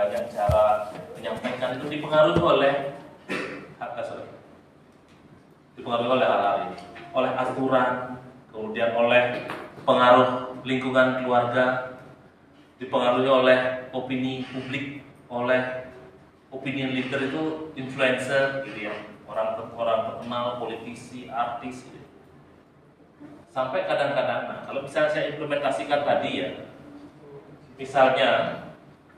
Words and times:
banyak 0.00 0.32
cara 0.32 0.88
menyampaikan 1.12 1.76
itu 1.76 1.92
dipengaruhi 1.92 2.40
oleh 2.40 2.96
apa 3.76 4.00
sorry, 4.00 4.24
dipengaruhi 5.76 6.08
oleh 6.16 6.24
hal-hal 6.24 6.56
ini, 6.72 6.76
oleh 7.12 7.30
aturan, 7.36 7.92
kemudian 8.48 8.96
oleh 8.96 9.44
pengaruh 9.84 10.56
lingkungan 10.64 11.20
keluarga, 11.20 11.64
dipengaruhi 12.80 13.28
oleh 13.28 13.58
opini 13.92 14.48
publik, 14.48 15.04
oleh 15.28 15.92
opinion 16.48 16.96
leader 16.96 17.20
itu 17.20 17.42
influencer 17.76 18.64
gitu 18.64 18.88
ya, 18.88 18.96
orang 19.28 19.60
orang 19.76 20.16
terkenal, 20.16 20.56
politisi, 20.64 21.28
artis 21.28 21.84
gitu. 21.84 22.00
Sampai 23.52 23.84
kadang-kadang, 23.84 24.48
nah 24.48 24.58
kalau 24.64 24.80
misalnya 24.80 25.12
saya 25.12 25.36
implementasikan 25.36 26.08
tadi 26.08 26.30
ya, 26.40 26.48
misalnya, 27.76 28.30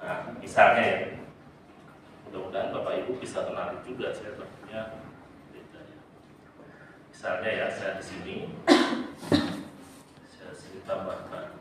nah 0.03 0.27
misalnya 0.43 0.83
ya, 0.83 0.99
mudah-mudahan 2.27 2.75
Bapak 2.75 3.07
Ibu 3.07 3.23
bisa 3.23 3.47
kenali 3.47 3.79
juga 3.87 4.11
saya 4.11 4.35
bedanya. 4.35 4.99
Misalnya 7.15 7.51
ya, 7.55 7.67
saya 7.71 8.03
di 8.03 8.05
sini, 8.05 8.37
saya 10.27 10.51
sini 10.59 10.83
tambahkan. 10.83 11.52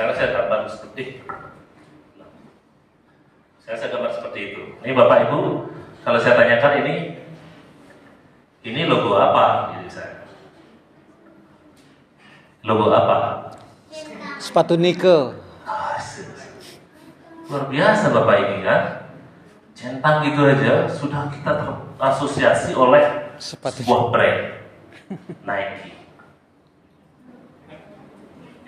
Misalnya 0.00 0.16
saya 0.16 0.32
gambar 0.32 0.60
seperti 0.64 1.02
saya 3.60 3.76
saya 3.76 3.92
gambar 3.92 4.08
seperti 4.16 4.40
itu. 4.48 4.62
Ini 4.80 4.96
Bapak 4.96 5.28
Ibu, 5.28 5.40
kalau 6.00 6.16
saya 6.16 6.40
tanyakan 6.40 6.72
ini 6.80 6.96
ini 8.64 8.88
logo 8.88 9.20
apa? 9.20 9.76
Jadi 9.76 9.92
saya 9.92 10.24
logo 12.64 12.88
apa? 12.88 13.52
Sepatu 14.40 14.80
nikel. 14.80 15.36
Ah, 15.68 16.00
Luar 17.52 17.68
biasa 17.68 18.08
Bapak 18.08 18.36
ini 18.40 18.64
kan. 18.64 18.82
Centang 19.76 20.24
gitu 20.24 20.48
aja 20.48 20.88
sudah 20.88 21.28
kita 21.28 21.60
terasosiasi 22.00 22.72
oleh 22.72 23.36
Sepatu. 23.36 23.84
sebuah 23.84 24.08
brand 24.08 24.64
Nike. 25.44 25.92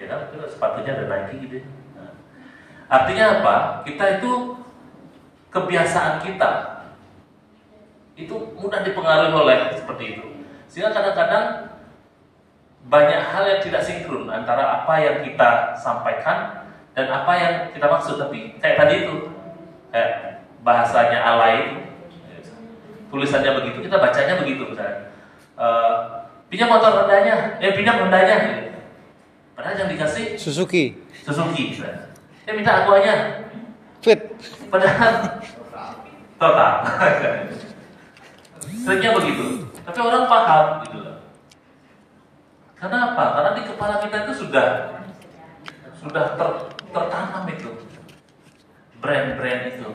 Ya 0.03 0.07
kan, 0.11 0.21
itu 0.35 0.47
sepatunya 0.51 0.99
ada 0.99 1.07
Nike 1.07 1.35
gitu. 1.47 1.55
ya. 1.63 1.65
Nah, 1.95 2.11
artinya 2.91 3.25
apa? 3.39 3.57
Kita 3.87 4.05
itu 4.19 4.59
kebiasaan 5.55 6.27
kita 6.27 6.51
itu 8.19 8.35
mudah 8.59 8.83
dipengaruhi 8.83 9.31
oleh 9.31 9.59
seperti 9.79 10.19
itu. 10.19 10.27
Sehingga 10.67 10.91
kadang-kadang 10.91 11.71
banyak 12.91 13.21
hal 13.23 13.45
yang 13.47 13.61
tidak 13.63 13.83
sinkron 13.87 14.27
antara 14.27 14.83
apa 14.83 14.95
yang 14.99 15.17
kita 15.23 15.79
sampaikan 15.79 16.67
dan 16.99 17.07
apa 17.07 17.33
yang 17.39 17.55
kita 17.71 17.87
maksud. 17.87 18.19
Tapi 18.19 18.59
kayak 18.59 18.77
tadi 18.83 18.95
itu, 19.07 19.31
kayak 19.95 20.43
bahasanya 20.67 21.23
alay 21.23 21.79
tulisannya 23.13 23.53
begitu, 23.61 23.85
kita 23.85 24.01
bacanya 24.01 24.35
begitu 24.41 24.63
misalnya. 24.73 25.13
Eh, 25.53 25.97
pinjam 26.49 26.73
motor 26.73 27.05
rendahnya, 27.05 27.61
eh 27.61 27.77
pinjam 27.77 28.01
rendahnya. 28.01 28.72
Padahal 29.53 29.77
yang 29.85 29.91
dikasih 29.93 30.41
Suzuki. 30.41 30.97
Suzuki 31.23 31.77
misalnya. 31.77 32.09
Eh 32.49 32.53
minta 32.57 32.83
akuanya, 32.83 33.45
Fit. 34.03 34.19
Padahal 34.67 35.39
total. 36.41 36.73
Seringnya 38.83 39.11
begitu. 39.15 39.71
Tapi 39.87 39.99
orang 40.03 40.27
paham 40.27 40.67
gitu 40.83 40.99
loh. 41.07 41.17
Karena 42.75 43.15
apa? 43.15 43.25
Karena 43.39 43.51
di 43.55 43.63
kepala 43.63 43.95
kita 44.03 44.17
itu 44.27 44.33
sudah 44.43 44.67
sudah 46.03 46.35
ter, 46.35 46.49
tertanam 46.91 47.45
itu 47.47 47.71
brand-brand 48.99 49.63
itu. 49.71 49.87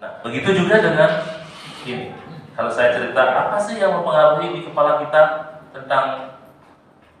Nah, 0.00 0.10
begitu 0.24 0.48
juga 0.56 0.80
dengan 0.80 1.10
ini. 1.84 2.16
Kalau 2.56 2.72
saya 2.72 2.96
cerita 2.96 3.20
apa 3.20 3.60
sih 3.60 3.76
yang 3.76 4.00
mempengaruhi 4.00 4.56
di 4.56 4.60
kepala 4.64 5.04
kita 5.04 5.22
tentang 5.76 6.35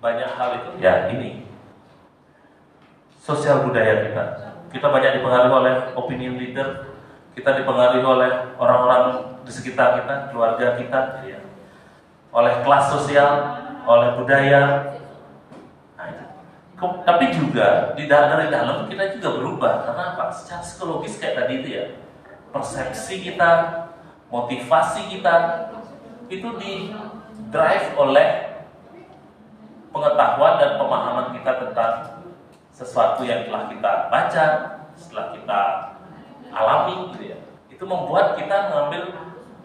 banyak 0.00 0.30
hal 0.36 0.50
itu? 0.60 0.70
Ya 0.80 1.08
ini 1.10 1.46
sosial 3.26 3.66
budaya 3.66 4.06
kita. 4.06 4.24
Kita 4.70 4.86
banyak 4.92 5.18
dipengaruhi 5.18 5.52
oleh 5.52 5.74
opinion 5.98 6.38
leader, 6.38 6.94
kita 7.34 7.58
dipengaruhi 7.58 8.04
oleh 8.06 8.30
orang-orang 8.54 9.02
di 9.42 9.50
sekitar 9.50 10.02
kita, 10.02 10.30
keluarga 10.30 10.78
kita, 10.78 11.00
ya. 11.26 11.40
oleh 12.30 12.54
kelas 12.62 12.84
sosial, 12.92 13.32
oleh 13.86 14.14
budaya. 14.14 14.62
Nah, 15.96 16.08
Tapi 17.08 17.32
juga 17.32 17.96
di 17.96 18.04
da- 18.04 18.28
dari 18.28 18.52
dalam 18.52 18.84
kita 18.84 19.16
juga 19.16 19.40
berubah 19.40 19.72
karena 19.88 20.04
apa? 20.12 20.28
Secara 20.28 20.60
psikologis 20.60 21.16
kayak 21.16 21.34
tadi 21.40 21.52
itu 21.64 21.68
ya, 21.72 21.84
persepsi 22.52 23.24
kita, 23.24 23.50
motivasi 24.28 25.08
kita 25.08 25.34
itu 26.28 26.48
di 26.60 26.92
drive 27.48 27.96
oleh 27.96 28.55
pengetahuan 29.96 30.60
dan 30.60 30.70
pemahaman 30.76 31.26
kita 31.32 31.52
tentang 31.64 31.92
sesuatu 32.76 33.24
yang 33.24 33.48
telah 33.48 33.72
kita 33.72 33.92
baca, 34.12 34.46
setelah 34.92 35.26
kita 35.32 35.60
alami 36.52 37.08
gitu 37.08 37.32
ya. 37.32 37.38
Itu 37.72 37.88
membuat 37.88 38.36
kita 38.36 38.68
mengambil 38.68 39.16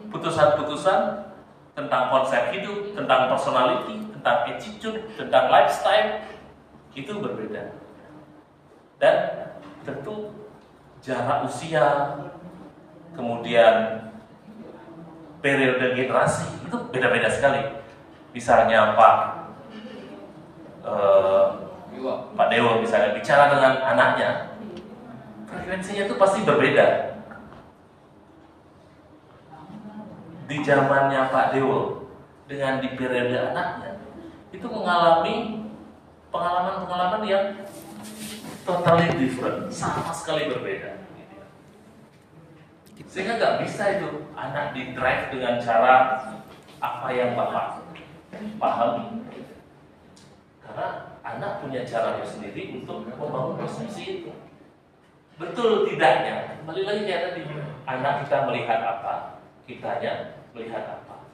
putusan-putusan 0.07 1.27
tentang 1.75 2.03
konsep 2.07 2.55
hidup, 2.55 2.95
tentang 2.95 3.27
personality, 3.27 3.99
tentang 4.15 4.37
attitude, 4.47 4.99
tentang 5.19 5.51
lifestyle 5.51 6.23
itu 6.95 7.11
berbeda. 7.19 7.75
Dan 8.99 9.15
tentu 9.83 10.31
jarak 11.03 11.47
usia, 11.47 12.15
kemudian 13.15 14.07
periode 15.43 15.97
generasi 15.97 16.47
itu 16.63 16.77
beda-beda 16.91 17.27
sekali. 17.27 17.81
Misalnya 18.31 18.95
Pak 18.95 19.15
eh, 20.85 21.45
Dewo 22.51 22.83
misalnya 22.83 23.15
bicara 23.15 23.47
dengan 23.47 23.73
anaknya, 23.79 24.29
frekuensinya 25.47 26.03
itu 26.11 26.15
pasti 26.19 26.43
berbeda. 26.43 26.87
Di 30.51 30.59
zamannya 30.59 31.31
Pak 31.31 31.55
Dewo 31.55 32.11
dengan 32.51 32.83
di 32.83 32.91
periode 32.99 33.39
anaknya, 33.39 34.03
itu 34.51 34.67
mengalami 34.67 35.63
pengalaman-pengalaman 36.27 37.23
yang 37.23 37.45
totally 38.67 39.07
different, 39.15 39.71
sama 39.71 40.11
sekali 40.11 40.51
berbeda. 40.51 41.07
Sehingga 43.11 43.39
nggak 43.39 43.67
bisa 43.67 43.99
itu 43.99 44.27
anak 44.39 44.71
di 44.71 44.95
drive 44.95 45.31
dengan 45.35 45.59
cara 45.59 45.95
apa 46.79 47.07
yang 47.11 47.35
bapak 47.35 47.83
pahami. 48.55 49.27
Karena 50.63 51.10
anak 51.37 51.63
punya 51.63 51.81
caranya 51.87 52.25
sendiri 52.27 52.81
untuk 52.81 53.07
membangun 53.07 53.55
persepsi 53.59 54.23
itu. 54.23 54.31
Betul 55.39 55.87
tidaknya, 55.87 56.59
kembali 56.61 56.81
lagi 56.85 57.01
kayak 57.07 57.23
tadi, 57.31 57.41
anak 57.87 58.13
kita 58.27 58.37
melihat 58.45 58.79
apa, 58.83 59.13
kitanya 59.65 60.37
melihat 60.53 61.01
apa. 61.01 61.25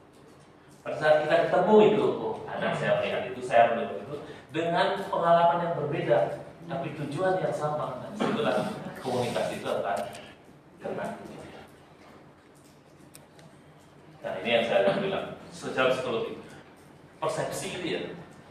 Pada 0.80 0.96
saat 0.96 1.16
kita 1.26 1.50
ketemu 1.50 1.74
itu, 1.92 2.04
oh, 2.22 2.40
anak 2.48 2.72
saya 2.78 3.02
melihat 3.02 3.28
itu, 3.28 3.40
saya 3.44 3.74
melihat 3.74 4.00
itu, 4.00 4.16
dengan 4.54 4.96
pengalaman 5.12 5.60
yang 5.66 5.74
berbeda, 5.76 6.18
tapi 6.64 6.88
tujuan 6.96 7.42
yang 7.42 7.52
sama. 7.52 8.00
Nah, 8.00 8.08
di 8.14 8.18
situlah 8.22 8.56
komunikasi 9.02 9.60
itu 9.60 9.68
akan 9.68 9.98
kena. 10.80 11.06
Nah 14.18 14.32
ini 14.42 14.48
yang 14.50 14.64
saya 14.64 14.78
akan 14.88 14.96
bilang, 15.04 15.26
secara 15.52 15.92
psikologi, 15.92 16.40
persepsi 17.20 17.66
itu 17.80 17.86
ya, 17.92 18.02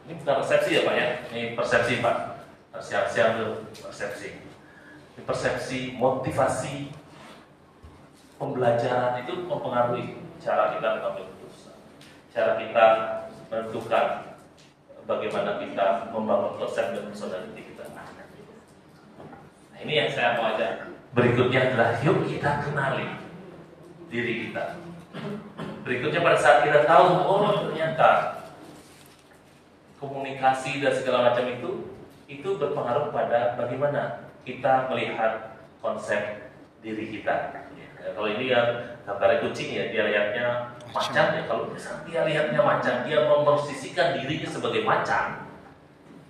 ini 0.07 0.23
bukan 0.23 0.39
persepsi 0.39 0.71
ya 0.71 0.81
Pak 0.87 0.95
ya, 0.95 1.07
ini 1.35 1.51
persepsi 1.51 1.99
Pak. 1.99 2.15
Siap-siap 2.79 3.43
tuh 3.43 3.67
persepsi. 3.83 4.39
Ini 5.17 5.21
persepsi, 5.27 5.79
motivasi, 5.99 6.95
pembelajaran 8.39 9.19
itu 9.27 9.43
mempengaruhi 9.43 10.23
cara 10.39 10.79
kita 10.79 10.87
mengambil 11.01 11.27
keputusan. 11.27 11.75
Cara 12.31 12.51
kita 12.55 12.85
menentukan 13.51 14.05
bagaimana 15.03 15.51
kita 15.59 15.85
membangun 16.15 16.55
konsep 16.55 16.95
dan 16.95 17.03
personality 17.11 17.61
kita. 17.73 17.83
Nah 17.91 19.79
ini 19.83 19.93
yang 20.05 20.09
saya 20.13 20.39
mau 20.39 20.55
ajak. 20.55 20.87
Berikutnya 21.17 21.73
adalah 21.73 21.97
yuk 22.05 22.29
kita 22.29 22.61
kenali 22.63 23.09
diri 24.07 24.47
kita. 24.47 24.77
Berikutnya 25.81 26.21
pada 26.21 26.37
saat 26.37 26.57
kita 26.61 26.85
tahu, 26.85 27.25
oh 27.25 27.67
ternyata 27.67 28.36
komunikasi 29.97 30.79
dan 30.81 30.93
segala 30.93 31.31
macam 31.31 31.45
itu 31.49 31.69
itu 32.27 32.49
berpengaruh 32.59 33.09
pada 33.09 33.55
bagaimana 33.57 34.29
kita 34.43 34.91
melihat 34.91 35.63
konsep 35.79 36.51
diri 36.83 37.19
kita. 37.19 37.65
Ya, 37.75 38.13
kalau 38.13 38.29
ini 38.31 38.51
yang 38.51 38.97
gambar 39.03 39.43
kucing 39.43 39.73
ya 39.73 39.89
dia 39.91 40.07
lihatnya 40.07 40.75
macan 40.91 41.27
ya 41.35 41.43
kalau 41.47 41.67
misalnya 41.71 42.03
dia 42.07 42.21
lihatnya 42.23 42.61
macan 42.61 42.95
dia 43.03 43.19
memposisikan 43.27 44.15
dirinya 44.15 44.47
sebagai 44.47 44.83
macan 44.87 45.47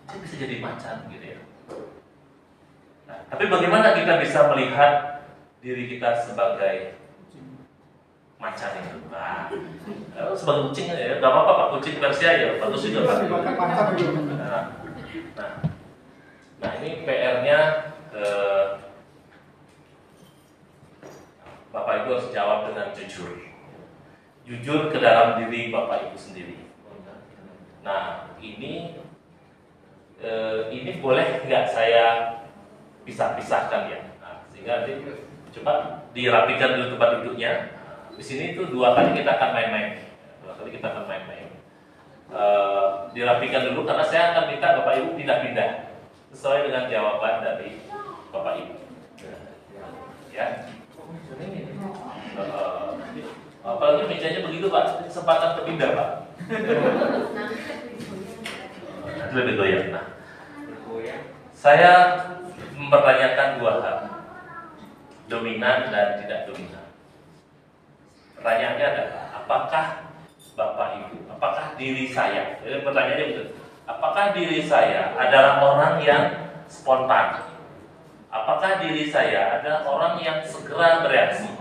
dia 0.08 0.20
bisa 0.24 0.36
jadi 0.40 0.56
macan 0.64 0.96
gitu 1.12 1.26
ya. 1.36 1.40
Nah, 3.12 3.20
tapi 3.28 3.46
bagaimana 3.52 3.94
kita 3.94 4.14
bisa 4.24 4.48
melihat 4.56 5.22
diri 5.60 5.92
kita 5.92 6.16
sebagai 6.24 6.96
macan 8.38 8.72
itu? 8.78 8.98
Nah, 9.10 9.50
sebagai 10.38 10.70
kucing 10.70 10.94
ya, 10.94 11.18
nggak 11.18 11.32
apa-apa 11.34 11.52
pak 11.58 11.70
kucing 11.78 11.98
Persia 11.98 12.32
ya, 12.38 12.50
bagus 12.62 12.86
juga 12.86 13.10
pak. 13.10 13.18
Nah, 13.26 14.64
nah, 15.34 15.52
nah 16.62 16.72
ini 16.82 16.90
PR-nya 17.02 17.60
eh, 18.14 18.66
Bapak 21.74 22.06
Ibu 22.06 22.10
harus 22.18 22.34
jawab 22.34 22.74
dengan 22.74 22.90
jujur. 22.94 23.38
Jujur 24.48 24.90
ke 24.90 24.98
dalam 24.98 25.42
diri 25.42 25.70
Bapak 25.70 26.10
Ibu 26.10 26.18
sendiri. 26.18 26.70
Nah, 27.86 28.34
ini 28.42 28.98
eh, 30.22 30.60
ini 30.74 31.02
boleh 31.02 31.46
nggak 31.46 31.66
saya 31.70 32.38
pisah-pisahkan 33.06 33.82
ya? 33.90 34.00
Nah, 34.22 34.46
sehingga 34.50 34.86
nanti 34.86 34.94
coba 35.58 36.04
dirapikan 36.14 36.78
dulu 36.78 36.88
tempat 36.98 37.10
duduknya. 37.22 37.77
Di 38.18 38.24
sini 38.26 38.58
itu 38.58 38.66
dua 38.74 38.98
kali 38.98 39.14
kita 39.14 39.30
akan 39.38 39.50
main-main. 39.54 40.02
Dua 40.42 40.58
kali 40.58 40.74
kita 40.74 40.90
akan 40.90 41.06
main-main. 41.06 41.48
Eh, 42.28 42.86
dirapikan 43.16 43.72
dulu 43.72 43.88
karena 43.88 44.04
saya 44.04 44.36
akan 44.36 44.52
minta 44.52 44.76
Bapak 44.82 45.00
Ibu 45.00 45.16
pindah-pindah 45.16 45.96
sesuai 46.36 46.68
dengan 46.68 46.92
jawaban 46.92 47.46
dari 47.46 47.80
Bapak 48.34 48.54
Ibu. 48.58 48.76
Ya. 50.36 50.68
Uh, 52.38 52.94
apalagi 53.66 54.06
mejanya 54.06 54.46
begitu 54.46 54.70
Pak, 54.70 55.10
kesempatan 55.10 55.58
berpindah 55.58 55.90
Pak. 55.98 56.10
Lebih 59.34 59.54
goyang. 59.58 59.88
Nah, 59.90 60.06
saya 61.58 61.92
mempertanyakan 62.78 63.58
dua 63.58 63.74
hal, 63.82 63.98
dominan 65.26 65.90
dan 65.90 66.22
tidak 66.22 66.46
dominan. 66.52 66.87
Pertanyaannya 68.48 68.88
adalah, 68.96 69.24
apakah 69.44 69.86
Bapak 70.56 70.88
Ibu, 71.04 71.28
apakah 71.36 71.76
diri 71.76 72.08
saya, 72.08 72.56
jadi 72.64 72.80
pertanyaannya 72.80 73.26
itu, 73.36 73.44
apakah 73.84 74.32
diri 74.32 74.64
saya 74.64 75.12
adalah 75.20 75.60
orang 75.60 76.00
yang 76.00 76.24
spontan? 76.72 77.44
Apakah 78.32 78.80
diri 78.80 79.12
saya 79.12 79.60
adalah 79.60 79.84
orang 79.84 80.24
yang 80.24 80.40
segera 80.48 81.04
bereaksi? 81.04 81.60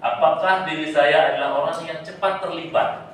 Apakah 0.00 0.64
diri 0.64 0.88
saya 0.88 1.36
adalah 1.36 1.52
orang 1.52 1.84
yang 1.84 2.00
cepat 2.00 2.40
terlibat? 2.40 3.12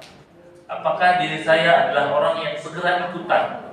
Apakah 0.71 1.19
diri 1.19 1.43
saya 1.43 1.91
adalah 1.91 2.07
orang 2.07 2.37
yang 2.39 2.55
segera 2.55 3.11
ikutan? 3.11 3.67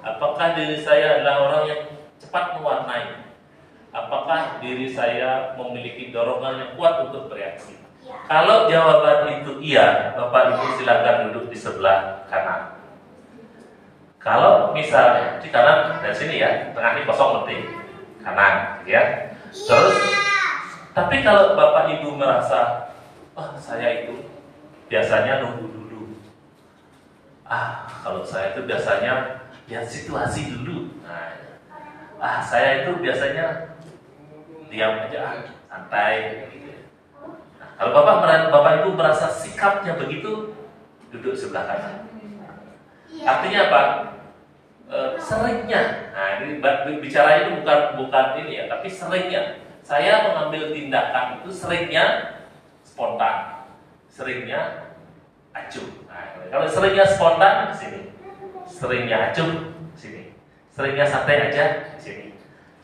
Apakah 0.00 0.56
diri 0.56 0.80
saya 0.80 1.20
adalah 1.20 1.36
orang 1.52 1.64
yang 1.68 1.82
cepat 2.16 2.56
mewarnai? 2.56 3.28
Apakah 3.92 4.56
diri 4.64 4.88
saya 4.88 5.52
memiliki 5.60 6.08
dorongan 6.08 6.64
yang 6.64 6.70
kuat 6.80 7.12
untuk 7.12 7.28
bereaksi? 7.28 7.89
Kalau 8.30 8.70
jawaban 8.70 9.42
itu 9.42 9.58
iya, 9.58 10.14
Bapak 10.14 10.54
Ibu 10.54 10.78
silakan 10.78 11.30
duduk 11.30 11.50
di 11.50 11.58
sebelah 11.58 12.22
kanan. 12.30 12.78
Kalau 14.22 14.70
misalnya 14.70 15.42
di 15.42 15.50
kanan 15.50 15.98
dari 15.98 16.14
sini 16.14 16.38
ya, 16.38 16.70
tengah 16.70 16.94
ini 16.94 17.08
kosong 17.08 17.42
penting, 17.42 17.66
kanan, 18.22 18.78
ya. 18.86 19.32
Terus 19.50 19.96
tapi 20.94 21.26
kalau 21.26 21.58
Bapak 21.58 21.90
Ibu 21.98 22.14
merasa, 22.14 22.92
oh 23.34 23.50
saya 23.58 24.06
itu 24.06 24.30
biasanya 24.86 25.42
nunggu 25.42 25.66
dulu. 25.70 26.02
Ah, 27.46 27.86
kalau 28.06 28.22
saya 28.22 28.54
itu 28.54 28.62
biasanya 28.66 29.42
lihat 29.66 29.86
situasi 29.86 30.54
dulu. 30.54 31.02
Nah, 31.06 31.34
ah 32.18 32.38
saya 32.42 32.86
itu 32.86 32.98
biasanya 32.98 33.74
diam 34.70 35.02
aja, 35.06 35.50
santai. 35.70 36.46
Gitu. 36.50 36.79
Kalau 37.80 37.96
Bapak 37.96 38.28
Bapak 38.52 38.84
Ibu 38.84 38.92
merasa 38.92 39.32
sikapnya 39.32 39.96
begitu, 39.96 40.52
duduk 41.08 41.32
sebelah 41.32 41.64
kanan. 41.64 42.12
Artinya 43.24 43.60
apa? 43.72 43.82
E, 44.84 44.98
seringnya, 45.16 46.12
nah 46.12 46.44
ini 46.44 46.60
bicara 47.00 47.40
itu 47.40 47.64
bukan 47.64 47.96
bukan 47.96 48.26
ini 48.44 48.60
ya, 48.60 48.64
tapi 48.68 48.84
seringnya. 48.84 49.64
Saya 49.80 50.28
mengambil 50.28 50.76
tindakan 50.76 51.40
itu 51.40 51.48
seringnya 51.48 52.36
spontan, 52.84 53.64
seringnya 54.12 54.92
acuh. 55.56 56.04
Nah, 56.04 56.36
kalau 56.52 56.68
seringnya 56.68 57.08
spontan 57.08 57.72
di 57.72 57.76
sini, 57.80 58.00
seringnya 58.68 59.32
acuh 59.32 59.72
di 59.72 59.96
sini, 59.96 60.22
seringnya 60.68 61.08
santai 61.08 61.48
aja 61.48 61.96
di 61.96 62.00
sini, 62.04 62.26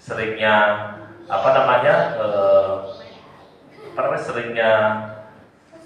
seringnya 0.00 0.54
apa 1.28 1.48
namanya, 1.52 1.94
eh, 2.16 2.74
apa 3.96 4.12
namanya 4.12 4.24
seringnya 4.28 4.72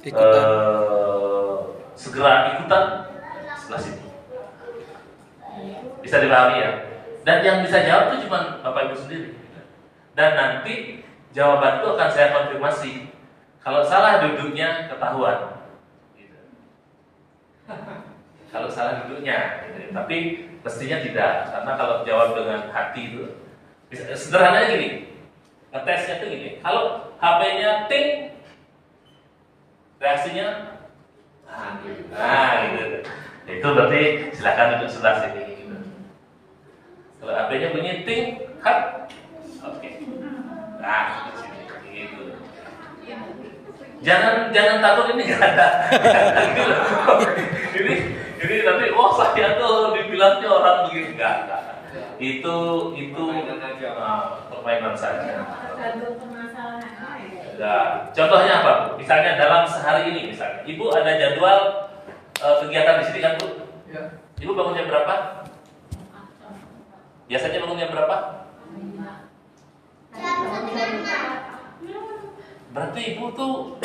eh, 0.02 1.56
segera 1.94 2.58
ikutan 2.58 3.06
sebelah 3.54 3.78
sini. 3.86 4.02
Bisa 6.02 6.18
dipahami 6.18 6.58
ya? 6.58 6.70
Dan 7.22 7.38
yang 7.46 7.62
bisa 7.62 7.86
jawab 7.86 8.10
itu 8.10 8.26
cuma 8.26 8.58
Bapak 8.66 8.90
Ibu 8.90 8.96
sendiri. 8.98 9.38
Dan 10.18 10.34
nanti 10.34 11.06
jawaban 11.30 11.78
itu 11.78 11.86
akan 11.94 12.10
saya 12.10 12.34
konfirmasi. 12.34 13.14
Kalau 13.62 13.86
salah 13.86 14.26
duduknya 14.26 14.90
ketahuan. 14.90 15.62
Gitu. 16.18 16.38
Kalau 18.50 18.66
salah 18.66 19.06
duduknya, 19.06 19.70
gitu. 19.70 19.94
tapi 19.94 20.16
mestinya 20.66 20.98
tidak, 20.98 21.54
karena 21.54 21.72
kalau 21.78 22.02
jawab 22.02 22.34
dengan 22.34 22.66
hati 22.74 23.14
itu, 23.14 23.38
sederhananya 23.94 24.74
gini, 24.74 24.88
ngetesnya 25.70 26.18
itu 26.18 26.26
gini, 26.34 26.50
kalau 26.58 27.09
HP-nya 27.20 27.84
ting, 27.84 28.32
reaksinya, 30.00 30.48
nah 31.44 31.76
gitu, 31.84 32.08
nah, 32.08 32.50
gitu. 32.72 32.96
itu 33.44 33.66
berarti 33.76 34.02
silakan 34.32 34.80
duduk 34.80 34.88
sebelah 34.88 35.14
sini. 35.20 35.42
Gitu. 35.52 35.76
Kalau 37.20 37.32
HP-nya 37.36 37.68
bunyi 37.76 37.92
ting, 38.08 38.22
hat, 38.64 39.04
oke. 39.60 39.76
Okay. 39.84 40.00
Nah, 40.80 41.28
gitu. 41.92 42.22
Jangan 44.00 44.48
jangan 44.56 44.76
takut 44.80 45.12
ini 45.12 45.22
nggak 45.28 45.44
ada. 45.44 45.68
ini 47.76 47.94
ini 48.40 48.54
nanti 48.64 48.86
oh 48.96 49.12
saya 49.12 49.60
tuh 49.60 49.92
dibilangnya 49.92 50.48
orang 50.48 50.88
begini 50.88 51.20
enggak 51.20 51.34
enggak. 51.44 51.62
Itu 52.16 52.56
itu 52.96 53.24
uh, 53.28 54.40
permainan 54.48 54.96
saja. 54.96 55.44
Ya. 57.60 58.08
Contohnya 58.16 58.64
apa 58.64 58.72
bu? 58.88 58.96
Misalnya 58.96 59.36
dalam 59.36 59.68
sehari 59.68 60.08
ini 60.08 60.32
misalnya, 60.32 60.64
ibu 60.64 60.88
ada 60.88 61.12
jadwal 61.12 61.92
uh, 62.40 62.56
kegiatan 62.64 63.04
di 63.04 63.12
sini 63.12 63.20
kan 63.20 63.36
bu? 63.36 63.68
Ya. 63.92 64.16
Ibu 64.40 64.56
bangun 64.56 64.80
jam 64.80 64.88
berapa? 64.88 65.44
Biasanya 67.28 67.60
bangun 67.60 67.76
jam 67.76 67.92
berapa? 67.92 68.16
Berarti 72.72 73.00
ibu 73.12 73.24
tuh 73.36 73.76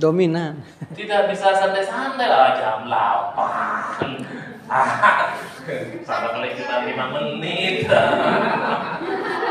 dominan. 0.00 0.64
Tidak 0.96 1.28
bisa 1.28 1.52
santai-santai 1.52 2.32
lah 2.32 2.56
jam 2.56 2.88
8. 2.88 4.24
Sama 6.08 6.32
kali 6.32 6.56
kita 6.56 6.88
5 6.88 6.96
menit. 7.12 7.84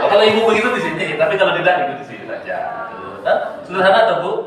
Oh, 0.01 0.07
kalau 0.09 0.25
ibu 0.25 0.49
begitu 0.49 0.69
di 0.73 0.81
sini, 0.81 1.05
tapi 1.13 1.37
kalau 1.37 1.53
tidak 1.61 1.75
ibu 1.85 1.93
di 2.01 2.05
sini. 2.09 2.16
Sederhana 3.67 4.07
tuh 4.07 4.23
bu. 4.23 4.46